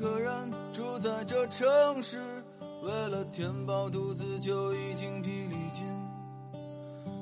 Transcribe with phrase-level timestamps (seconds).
[0.00, 0.32] 个人
[0.72, 2.18] 住在这城市，
[2.82, 5.84] 为了填饱肚子就已经疲力尽，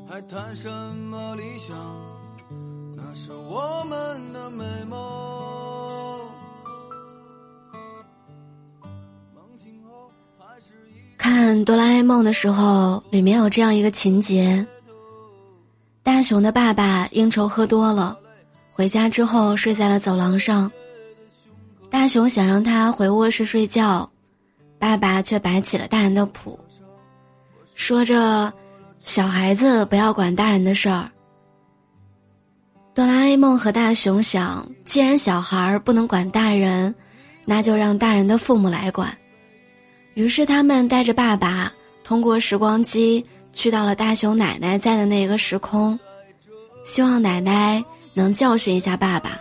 [0.08, 1.76] 还谈什么理想？
[2.94, 4.98] 那是我们的美梦。
[9.34, 14.66] 梦醒后还是一看哆啦 A 梦的时候，里面有这样一个情节：
[16.02, 18.18] 大雄的爸爸应酬喝多了，
[18.70, 20.70] 回家之后睡在了走廊上。
[21.90, 24.10] 大雄想让他回卧室睡觉，
[24.78, 26.58] 爸爸却摆起了大人的谱，
[27.74, 28.52] 说着
[29.02, 31.10] ：“小孩子不要管大人的事儿。”
[32.92, 36.94] 哆啦 A 梦和大雄想，既然小孩儿不能管大人，
[37.44, 39.16] 那就让大人的父母来管。
[40.14, 41.72] 于是他们带着爸爸
[42.02, 45.98] 通过时光机去到了大雄奶奶在的那个时空，
[46.84, 49.38] 希望奶奶能教训一下爸爸。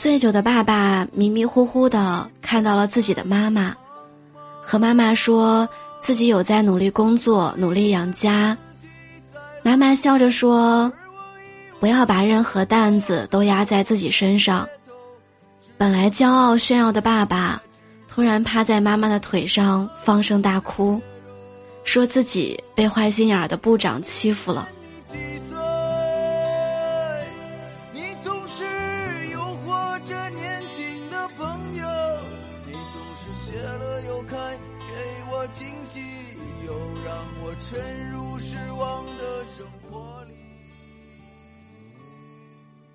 [0.00, 3.76] 醉酒的爸爸迷迷糊糊的看到了自己的妈妈，
[4.62, 5.68] 和妈妈说
[6.00, 8.56] 自己有在努力工作，努力养家。
[9.62, 10.90] 妈妈笑着说
[11.80, 14.66] ：“不要把任何担子都压在自己身上。”
[15.76, 17.60] 本来骄傲炫耀的爸爸，
[18.08, 20.98] 突然趴在妈妈的腿上放声大哭，
[21.84, 24.66] 说自己被坏心眼儿的部长欺负了。
[33.52, 34.36] 谢了又开，
[34.78, 36.00] 给我惊喜，
[36.64, 36.72] 又
[37.04, 40.34] 让我沉入失望的生活里。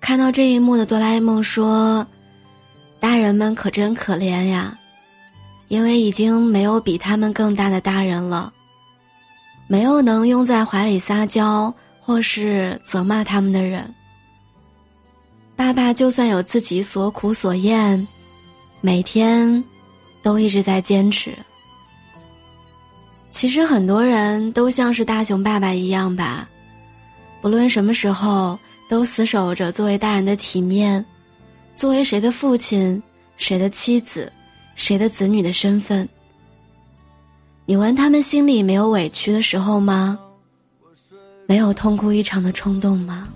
[0.00, 2.06] 看到这一幕的哆啦 A 梦说
[2.98, 4.78] ：“大人们可真可怜呀，
[5.68, 8.52] 因为已经没有比他们更大的大人了，
[9.66, 13.94] 没有能拥在怀里撒娇或是责骂他们的人。
[15.54, 18.06] 爸爸就算有自己所苦所厌，
[18.80, 19.62] 每天
[20.26, 21.32] 都一直在坚持。
[23.30, 26.48] 其实很多人都像是大雄爸爸一样吧，
[27.40, 31.04] 不论什么时候。”都死守着作为大人的体面，
[31.74, 33.02] 作为谁的父亲、
[33.36, 34.32] 谁的妻子、
[34.76, 36.08] 谁的子女的身份。
[37.64, 40.16] 你问他们心里没有委屈的时候吗？
[41.48, 43.26] 没有痛哭一场的冲动吗？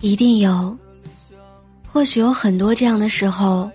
[0.00, 0.76] 一定有。
[1.86, 3.70] 或许有很多这样的时候，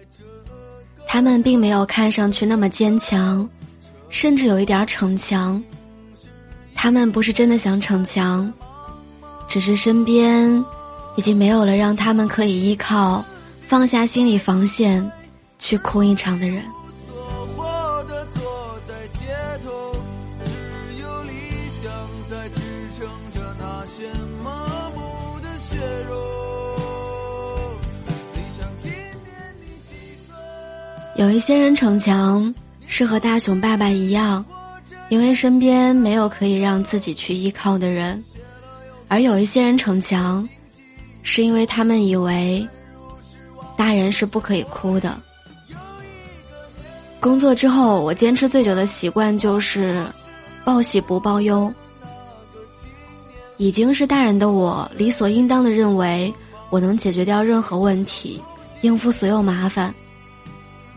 [1.08, 3.48] 他们并没有看上去那么坚强，
[4.10, 5.62] 甚至有一点逞强。
[6.76, 8.52] 他们不是真的想逞强，
[9.48, 10.64] 只是身边
[11.16, 13.24] 已经没有了让他们可以依靠、
[13.68, 15.12] 放下心理防线
[15.60, 16.64] 去哭一场的人。
[31.24, 32.54] 有一些人逞强，
[32.86, 34.44] 是和大雄爸爸一样，
[35.08, 38.22] 因为身边没有可以让自己去依靠的人；
[39.08, 40.46] 而有一些人逞强，
[41.22, 42.68] 是因为他们以为
[43.78, 45.18] 大人是不可以哭的。
[47.22, 50.06] 工作之后，我坚持最久的习惯就是
[50.66, 51.74] 报喜不报忧。
[53.56, 56.34] 已经是大人的我，理所应当的认为
[56.70, 58.42] 我能解决掉任何问题，
[58.82, 59.96] 应付所有麻烦。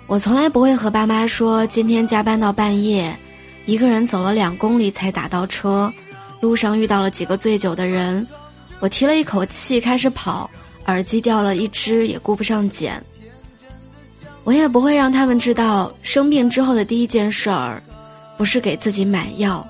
[0.08, 3.14] 我从来不会和爸妈说今天加班到半夜，
[3.64, 5.92] 一个人走了两公里才打到车，
[6.40, 8.24] 路上遇到了几个醉酒的人，
[8.78, 10.48] 我提了一口气开始跑，
[10.86, 13.04] 耳机掉了一只也顾不上捡。
[14.44, 17.82] 我也不会让他们知道生病之后的第一件事儿，
[18.36, 19.66] 不是给自己买药，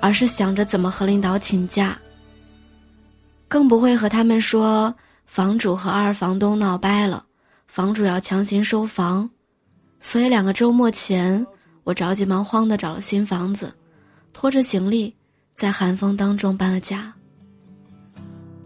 [0.00, 1.96] 而是想着怎么和领导请假。
[3.46, 4.92] 更不会和他们说
[5.26, 7.24] 房主和二房东闹掰了，
[7.68, 9.30] 房主要强行收房，
[10.02, 11.46] 所以两个周末前，
[11.84, 13.72] 我着急忙慌的找了新房子，
[14.32, 15.14] 拖着行李，
[15.54, 17.14] 在寒风当中搬了家。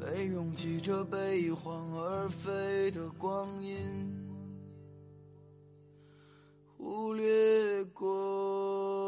[0.00, 3.76] 被拥挤着被一晃而飞的光阴
[6.78, 9.03] 忽略过。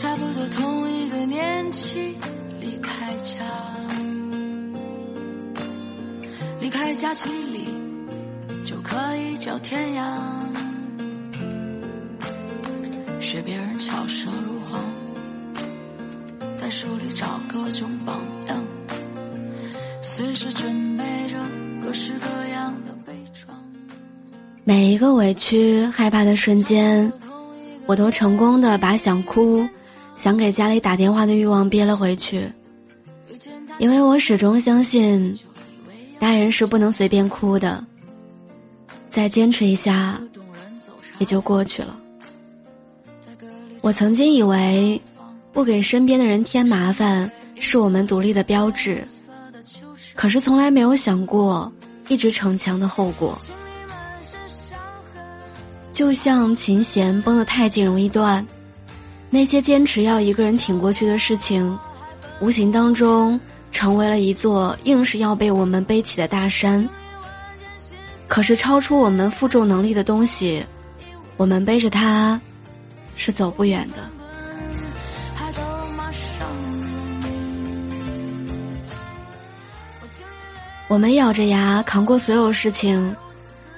[0.00, 2.16] 差不多同一个年纪
[2.60, 3.44] 离开家，
[6.60, 7.68] 离开家几里
[8.64, 10.02] 就可以叫天涯，
[13.20, 14.82] 学别人巧舌如簧，
[16.56, 18.62] 在书里找各种榜样，
[20.02, 21.36] 随时准备着
[21.84, 23.46] 各式各样的悲怆。
[24.64, 27.10] 每一个委屈、害怕的瞬间，
[27.86, 29.66] 我都成功的把想哭、
[30.16, 32.50] 想给家里打电话的欲望憋了回去，
[33.78, 35.36] 因为我始终相信，
[36.18, 37.84] 大人是不能随便哭的。
[39.10, 40.20] 再坚持一下，
[41.18, 41.96] 也就过去了。
[43.80, 45.00] 我曾经以为，
[45.52, 49.06] 不给身边的人添麻烦是我们独立的标志，
[50.14, 51.70] 可是从来没有想过
[52.08, 53.38] 一直逞强的后果。
[55.92, 58.44] 就像琴弦绷得太紧容易断，
[59.34, 61.76] 那些坚持要一个人挺过去的事情，
[62.38, 63.40] 无形当中
[63.72, 66.88] 成为了一座硬是要被我们背起的大山。
[68.28, 70.64] 可是超出我们负重能力的东西，
[71.36, 72.40] 我们背着它，
[73.16, 74.08] 是走不远的。
[80.86, 83.16] 我们咬着牙扛过所有事情，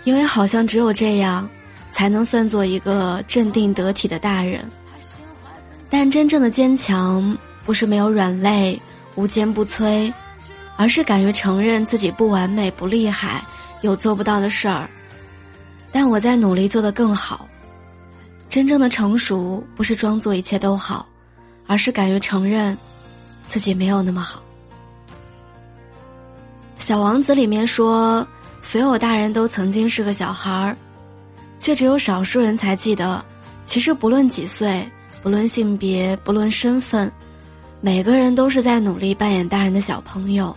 [0.05, 1.49] 因为好像只有这样。
[1.93, 4.71] 才能算作一个镇定得体的大人。
[5.89, 8.81] 但真正的坚强，不是没有软肋、
[9.15, 10.13] 无坚不摧，
[10.77, 13.43] 而是敢于承认自己不完美、不厉害，
[13.83, 14.89] 有做不到的事儿。
[15.91, 17.49] 但我在努力做得更好。
[18.49, 21.07] 真正的成熟，不是装作一切都好，
[21.67, 22.77] 而是敢于承认，
[23.47, 24.43] 自己没有那么好。
[26.79, 28.27] 小王子里面说，
[28.61, 30.77] 所有大人都曾经是个小孩儿。
[31.59, 33.25] 却只有少数人才记得，
[33.65, 34.87] 其实不论几岁，
[35.27, 37.13] 不论性别，不论身份，
[37.81, 40.57] 每个人都是在努力扮演大人的小朋友，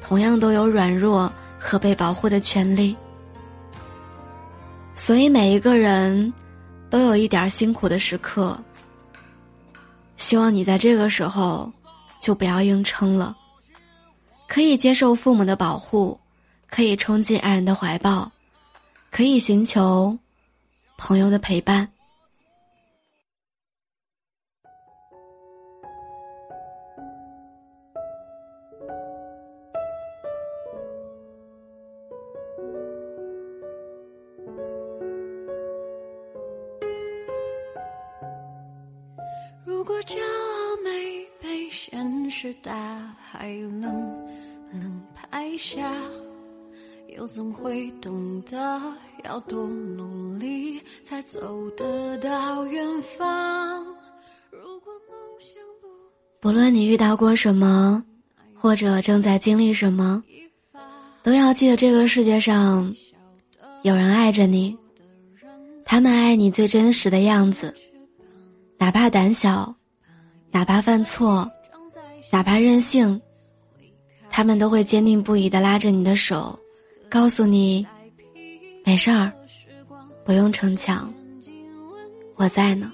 [0.00, 1.28] 同样都有软弱
[1.58, 2.96] 和被保护的权利。
[4.94, 6.32] 所以每一个人，
[6.88, 8.56] 都有一点辛苦的时刻。
[10.16, 11.68] 希望你在这个时候，
[12.20, 13.36] 就不要硬撑了，
[14.46, 16.16] 可以接受父母的保护，
[16.68, 18.30] 可以冲进爱人的怀抱。
[19.10, 20.16] 可以寻求
[20.96, 21.88] 朋友的陪伴。
[42.62, 43.82] 大海冷
[44.72, 45.92] 冷拍下。
[47.16, 48.80] 又怎会懂得
[49.24, 52.86] 要多努力才走得到远
[53.18, 53.84] 方？
[54.50, 55.88] 如果梦想不
[56.40, 58.04] 不论你遇到过什么，
[58.54, 60.22] 或者正在经历什么，
[61.22, 62.94] 都要记得这个世界上
[63.82, 64.78] 有人爱着你，
[65.84, 67.74] 他们爱你最真实的样子，
[68.78, 69.74] 哪怕胆小，
[70.52, 71.50] 哪怕犯错，
[72.30, 73.20] 哪怕任性，
[74.30, 76.58] 他们都会坚定不移的拉着你的手。
[77.08, 77.86] 告诉你，
[78.84, 79.32] 没事儿，
[80.24, 81.12] 不用逞强，
[82.36, 82.92] 我在呢。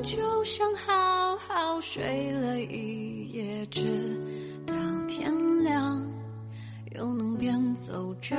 [0.00, 4.18] 就想好好睡了一夜，直
[4.64, 4.74] 到
[5.08, 5.32] 天
[5.64, 6.00] 亮，
[6.96, 8.36] 又能边走着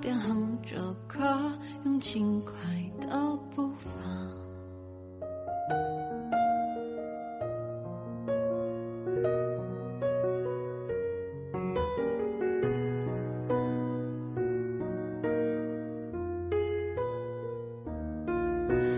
[0.00, 1.52] 边哼着歌，
[1.84, 2.52] 用轻快
[3.00, 3.67] 的步